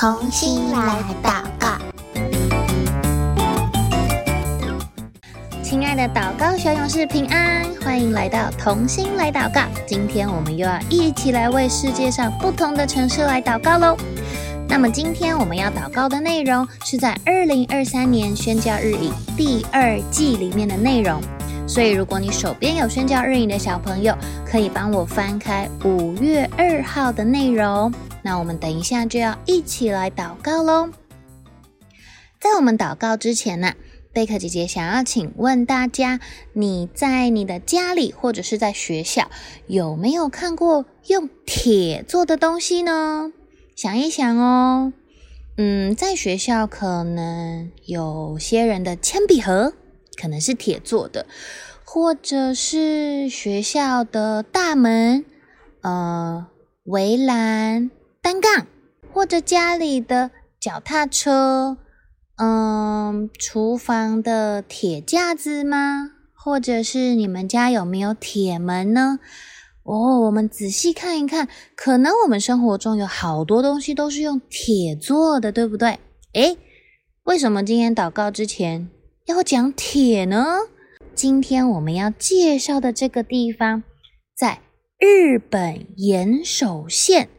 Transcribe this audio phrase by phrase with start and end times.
[0.00, 1.76] 同心来祷告，
[5.60, 9.62] 亲爱的祷告小勇士平安，欢迎来到同心来祷告。
[9.88, 13.96] 今天我们又要一起来为世界上不同的城市来祷告喽。
[14.68, 21.20] 那么今天我们要祷告的内容是在二零二三年宣教日影第二季里面的内容，
[21.66, 27.92] 所以如果你手边有宣教日影的小朋友，可以帮我翻开五月二号的内容。
[28.22, 30.90] 那我们等一下就要一起来祷告喽。
[32.40, 33.74] 在我们祷告之前呢，
[34.12, 36.20] 贝克姐姐想要请问大家：
[36.52, 39.30] 你在你的家里或者是在学校，
[39.66, 43.32] 有没有看过用铁做的东西呢？
[43.74, 44.92] 想一想哦。
[45.56, 49.72] 嗯，在学校可能有些人的铅笔盒
[50.20, 51.26] 可能是铁做的，
[51.84, 55.24] 或者是学校的大门、
[55.82, 56.46] 呃，
[56.84, 57.90] 围栏。
[58.28, 58.66] 单杠，
[59.10, 61.78] 或者家里的脚踏车，
[62.36, 66.10] 嗯，厨房的铁架子吗？
[66.34, 69.18] 或者是你们家有没有铁门呢？
[69.82, 75.98] 哦，我们仔细看一看，可能我们生活中有好多东西都是用铁做的，对不对？
[76.34, 76.58] 诶，
[77.22, 78.90] 为什么今天祷告之前
[79.24, 80.44] 要讲铁呢？
[81.14, 83.82] 今天我们要介绍的这个地方，
[84.36, 84.60] 在
[84.98, 87.30] 日本岩手县。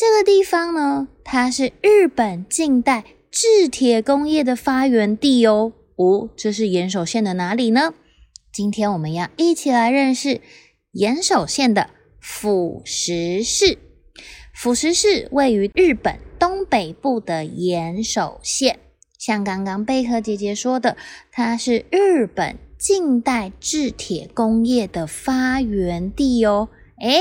[0.00, 5.74] 这个地方呢，它是日本近代制铁工业的发源地哦。
[5.96, 7.92] 哦，这是岩手县的哪里呢？
[8.50, 10.40] 今天我们要一起来认识
[10.92, 13.76] 岩手县的釜石市。
[14.54, 18.78] 釜石市位于日本东北部的岩手县，
[19.18, 20.96] 像刚刚贝壳姐姐说的，
[21.30, 26.70] 它是日本近代制铁工业的发源地哦。
[27.02, 27.20] 诶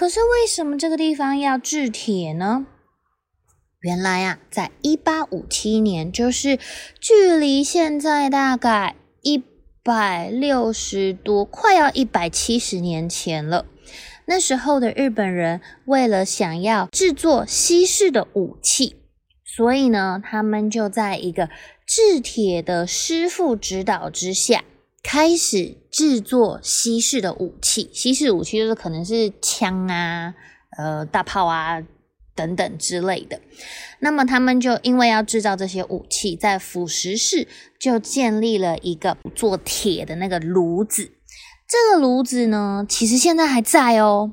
[0.00, 2.64] 可是为什么这个地方要制铁呢？
[3.80, 6.58] 原来啊，在一八五七年，就是
[6.98, 9.44] 距离现在大概一
[9.84, 13.66] 百六十多，快要一百七十年前了。
[14.24, 18.96] 那时候的日本人为了想要制作西式的武器，
[19.44, 21.50] 所以呢，他们就在一个
[21.86, 24.64] 制铁的师傅指导之下。
[25.02, 30.34] 开始制作西式的武器，西式武器就是可能是枪啊、
[30.76, 31.82] 呃大炮啊
[32.34, 33.40] 等等之类的。
[34.00, 41.10] 那么他们就因为要制造这些武器，在腐蚀室就建立了一个做铁的那个炉子。
[41.66, 44.32] 这个炉子呢，其实现在还在哦。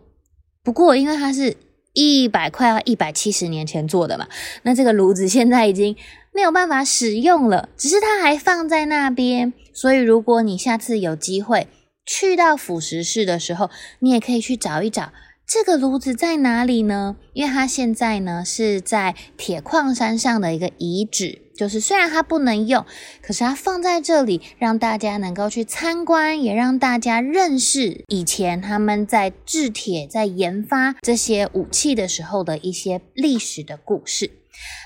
[0.64, 1.56] 不过因为它是
[1.94, 4.28] 一百快要一百七十年前做的嘛，
[4.64, 5.96] 那这个炉子现在已经
[6.34, 9.54] 没有办法使用了，只是它还放在那边。
[9.78, 11.68] 所以，如果你下次有机会
[12.04, 15.14] 去到釜石市的时候，你也可以去找一找
[15.46, 17.16] 这个炉子在哪里呢？
[17.34, 22.84] 因为它现在呢是在铁矿山上的一个遗址，就是虽然它不能用，
[23.22, 34.32] 可是它放在这里，让大家能够去参观，也让大家认识以前他们在制铁、在研发这些武器的时候的一些历史的故事。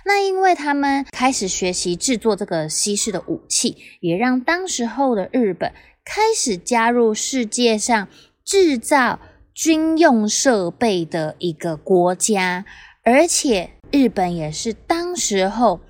[0.06, 5.74] 那因为他们开始学习制作这个西式的武气，也让当时候的日本
[6.06, 8.08] 开始加入世界上
[8.46, 9.20] 制造
[9.54, 12.66] 军用设备的一个国家，
[13.04, 15.82] 而且日本也是当时候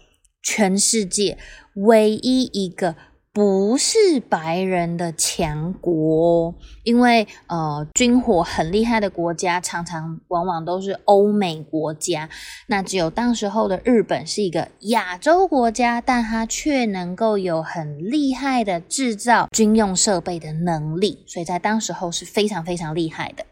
[0.42, 1.38] 全世界
[1.76, 2.96] 唯一一个。
[3.34, 6.54] 不是白人的强国，
[6.84, 12.30] 因为呃军火很厉害的国家，常常往往都是欧美国家。
[12.68, 23.46] 那只有当时候的日本是一个亚洲国家，但它却能够有很厉害的制造军用设备的能力，所以在当时候是非常非常厉害的。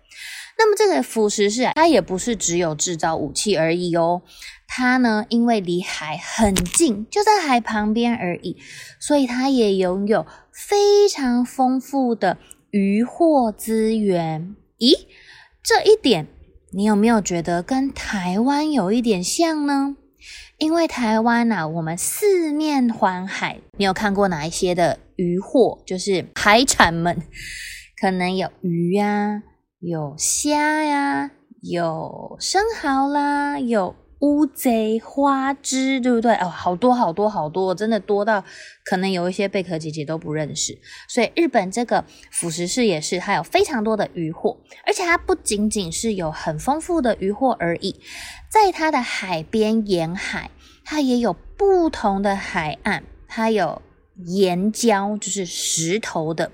[0.57, 4.21] 那么这个腐蚀是，它也不是只有制造武器而已哦。
[4.71, 8.55] 它呢，因为离海很近，就在海旁边而已，
[8.99, 12.37] 所以它也拥有非常丰富的
[12.69, 14.55] 渔获资源。
[14.77, 14.93] 咦，
[15.63, 16.27] 这一点
[16.71, 19.97] 你有没有觉得跟台湾有一点像呢？
[20.59, 25.81] 因为台湾啊，我们四面环海，你有看过哪一些的渔获？
[25.83, 27.17] 就是海产们，
[27.99, 29.41] 可能有鱼呀，
[29.79, 31.31] 有虾呀，
[31.63, 33.95] 有生蚝啦，有。
[34.19, 36.33] 乌贼花枝，对不对？
[36.35, 38.43] 哦，好多好多好多，真的多到
[38.83, 40.77] 可能有一些贝壳姐姐都不认识。
[41.07, 47.95] 所以日本这个釜石市也是，它有非常多的渔获，而且它不仅仅是有很丰富的渔获而已，
[48.49, 50.51] 在它的海边沿海，
[50.83, 53.81] 它也有不同的海岸，它有
[54.25, 56.51] 岩礁，就是石头的，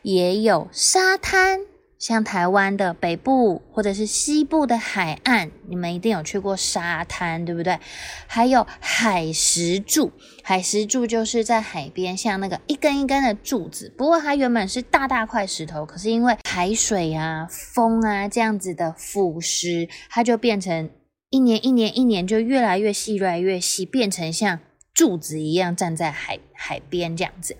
[0.00, 1.60] 也有沙滩。
[2.02, 7.78] 像台湾的北部或者是西部的海岸，你们一定有去过沙滩，对不对？
[8.26, 10.10] 还有海石柱，
[10.42, 13.94] 海石柱就是在海边，像那个一根一根的柱子。
[13.96, 20.90] 不过它原本是大大块石头，可是因为海水啊、风啊这样子的腐蚀，它就变成
[21.30, 24.58] 一年一年一年就越来越细，越来越细，变成像。
[24.94, 27.56] 柱子一样站在海海边这样子，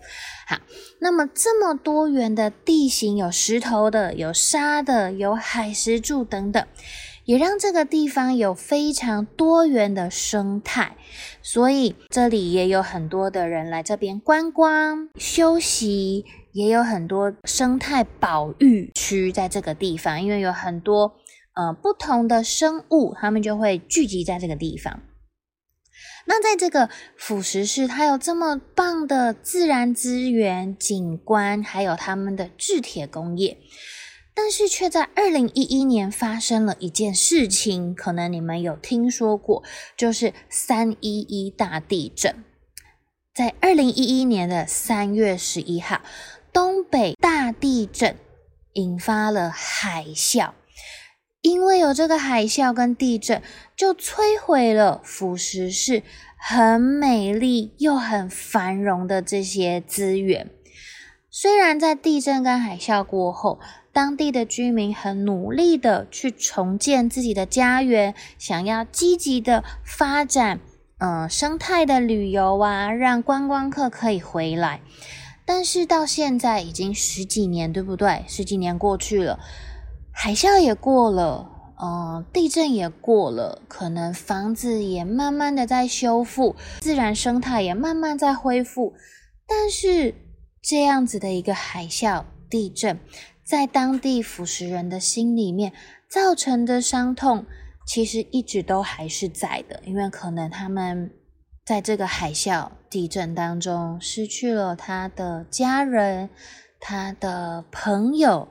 [0.46, 0.58] 好，
[1.00, 6.67] 那么这么多元的地形，有石头的，有沙的，有海石柱等等，
[7.25, 10.96] 也让这个地方有非常多元的生态，
[11.40, 21.14] 所以这里也有很多的人来这边观光休息，也有很多生态保育区在这个地方，因为有很多
[21.55, 25.00] 呃不同的生物，他们就会聚集在这个地方。
[26.25, 33.59] 那在这个腐蚀市，它有这么棒的自然资源、景观，还有他们的制铁工业，
[34.35, 39.63] 但是却在二零一一年发生了一件事情，可能你们有听说过，
[39.97, 42.45] 就是三一一大地震。
[43.35, 46.03] 在二零一一年的三月十一号，
[46.53, 48.17] 东北大地震
[48.75, 50.53] 引发了海啸。
[51.43, 53.43] 因为有这个海啸跟地震，
[53.77, 56.03] 就摧毁了腐蚀市
[56.37, 60.50] 很美丽又很繁荣的这些资源。
[61.31, 63.59] 虽然在地震跟海啸过后，
[63.93, 70.61] 当地的居民很努力的去重建自己的家园，想要积极的发展，
[70.99, 74.81] 嗯，生态的旅游啊，让观光客可以回来。
[75.44, 78.25] 但是到现在已经十几年，对不对？
[78.29, 79.41] 十几年过去了。
[80.14, 81.50] 海啸也过了，
[81.82, 88.94] 嗯，地震也过了，可能房子也慢慢的在修复，自然生态也慢慢在恢复。
[89.47, 90.14] 但是
[90.62, 93.00] 这样子的一个海啸、地震，
[93.44, 95.73] 在当地腐蚀人的心里面
[96.09, 97.44] 造成的伤痛，
[97.87, 101.11] 其实一直都还是在的，因为可能他们
[101.65, 106.31] 在这个海啸、地震当中失去了他的家人、
[106.79, 108.49] 他的朋友。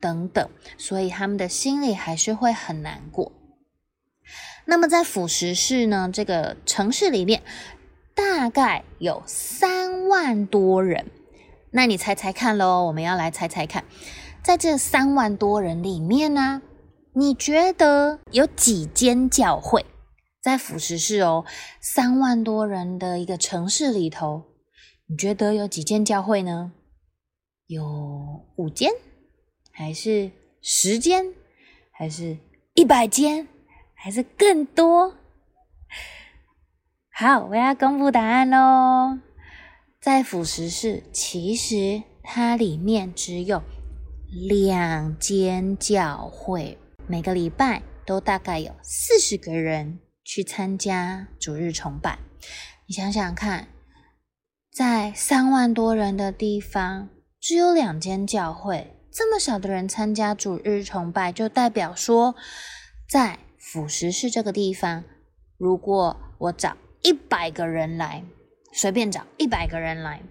[0.00, 0.48] 等等，
[0.78, 3.32] 所以他们的心里还是会很难过。
[4.64, 7.42] 那么在腐蚀市呢，这个城市里面
[8.14, 11.10] 大概有三万多人。
[11.72, 13.84] 那你猜猜看喽，我们要来猜猜看，
[14.42, 16.62] 在这三万多人里面呢，
[17.14, 19.84] 你觉得有几间教会？
[20.42, 21.44] 在腐蚀市哦，
[21.80, 24.44] 三万多人的一个城市里头，
[25.06, 26.72] 你觉得有几间教会呢？
[27.66, 27.84] 有
[28.56, 28.90] 五间。
[29.70, 30.30] 还是
[30.60, 31.34] 十间，
[31.90, 32.36] 还是
[32.74, 33.48] 一百间，
[33.94, 35.16] 还是更多？
[37.12, 39.18] 好，我要公布答案喽。
[40.00, 43.62] 在辅食市，其实它里面只有
[44.48, 52.18] 两间教会，每个礼拜都大概有四十个人去参加主日崇拜。
[52.86, 53.68] 你想想看，
[54.72, 58.96] 在三万多人的地方，只有两间教会。
[59.12, 62.34] 这么少的人参加主日崇拜，就代表说，
[63.08, 65.04] 在腐蚀市这个地方，
[65.58, 68.24] 如果我找一百个人来，
[68.72, 70.22] 随便找一百个人来，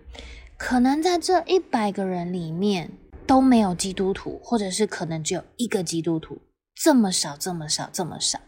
[0.57, 2.91] 可能在这一百个人里面
[3.27, 6.41] 都没有基督徒，或者是可能只有一个基督徒，
[6.73, 8.39] 这么少，这么少，这么少。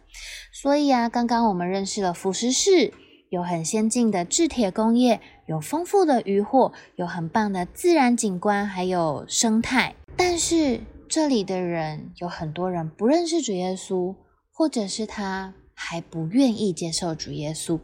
[0.54, 2.94] 所以啊，刚刚我们认识了腐蚀市。
[3.32, 9.96] 有很先进的制铁工业，有丰富的渔获，有很棒的自然景观，还有生态。
[10.18, 14.14] 但是这里的人有很多人不认识主耶稣，
[14.52, 17.80] 或者是他还不愿意接受主耶稣。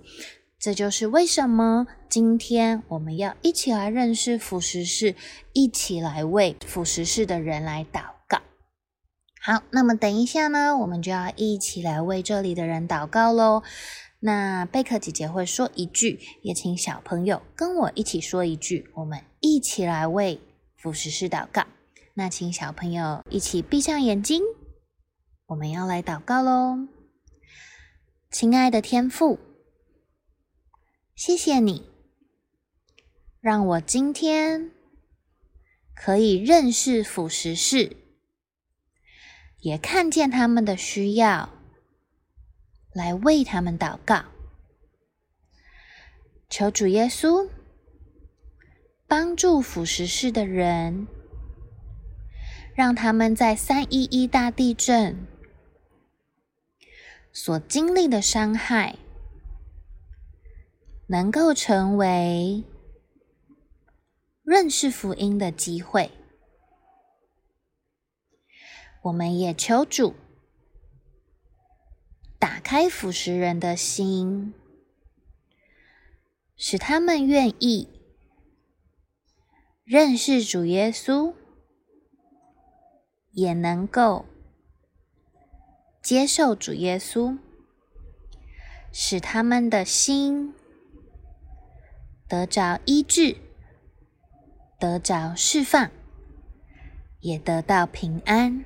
[0.60, 5.16] 这就是为什么今天我们要一起来认识腐蚀市，
[5.54, 8.17] 一起来为腐蚀市的人来祷。
[9.48, 13.64] 好，那么等一下呢，我们就要一起来为这里的人祷告喽。
[14.20, 20.42] 那贝克姐姐会说一句，也请小朋友跟我一起说一句，我们一起来为
[20.76, 21.66] 腐蚀市祷告。
[22.16, 24.44] 那请小朋友一起闭上眼睛，
[25.46, 26.86] 我们要来祷告喽。
[28.30, 29.40] 亲爱的天父，
[31.16, 31.90] 谢谢你
[33.40, 34.72] 让我今天
[35.96, 37.96] 可以认识腐蚀室，
[39.60, 41.50] 也看见他们的需要。
[42.94, 44.24] 来为他们祷告，
[46.50, 47.48] 求主耶稣
[49.06, 51.06] 帮助腐蚀市的人，
[52.74, 55.28] 让他们在三一一大地震
[57.32, 58.96] 所经历的伤害，
[61.06, 62.64] 能够成为
[64.42, 66.10] 认识福音的机会。
[69.04, 70.16] 我们也求主
[72.40, 74.54] 打开腐蚀人的心，
[76.56, 77.88] 使他们愿意
[79.84, 81.34] 认识主耶稣，
[83.32, 84.26] 也能够
[86.02, 87.38] 接受主耶稣，
[88.92, 90.54] 使他们的心
[92.28, 93.38] 得着医治，
[94.78, 95.90] 得着释放，
[97.22, 98.66] 也得到平安。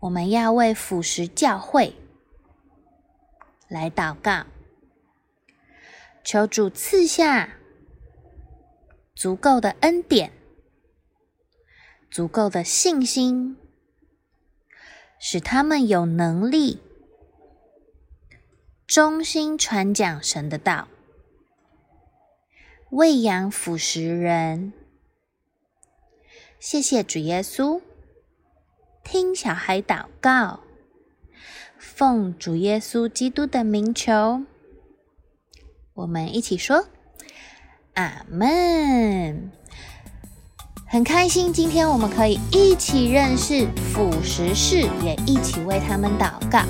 [0.00, 1.94] 我们要为辅食教会
[3.68, 4.46] 来祷告，
[6.22, 7.58] 求主赐下
[9.14, 10.30] 足够的恩典，
[12.08, 13.56] 足够的信心，
[15.18, 16.80] 使他们有能力
[18.86, 20.86] 忠心传讲神的道，
[22.90, 24.72] 喂养辅食人。
[26.60, 27.82] 谢谢主耶稣。
[29.10, 30.60] 听小孩祷告，
[31.78, 34.42] 奉主耶稣基督的名求，
[35.94, 36.86] 我们一起说：
[37.94, 39.50] 阿门。
[40.90, 46.60] 很开心，今天我们可以一起认识辅食士，也一起为他们祷告。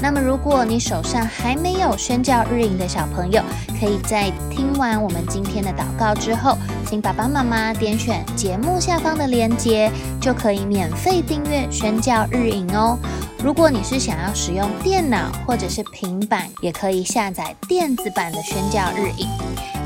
[0.00, 3.42] 那么，如果你手上还没有宣教日营的小朋友，
[3.80, 9.90] 可以在听完我们今天的祷告之后，请爸爸妈妈点选节目下方的链接，
[10.20, 12.96] 就可以免费订阅宣教日营哦。
[13.44, 19.28] 如果你是想要使用电脑或者是平板，也可以下载电子版的宣教日影。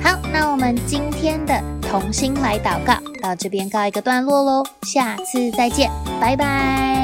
[0.00, 6.97] 好，那我们今天的同心来祷告到这边告一个段落喽，下次再见，拜拜。